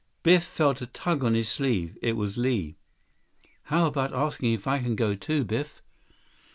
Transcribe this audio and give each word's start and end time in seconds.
Biff 0.23 0.43
felt 0.43 0.81
a 0.81 0.87
tug 0.87 1.23
on 1.23 1.35
his 1.35 1.47
sleeve. 1.47 1.95
It 2.01 2.17
was 2.17 2.35
Li. 2.35 2.75
"How 3.65 3.85
about 3.85 4.15
asking 4.15 4.51
if 4.53 4.65
I 4.65 4.79
can 4.81 4.95
go, 4.95 5.13
too, 5.13 5.43
Biff?" 5.45 5.83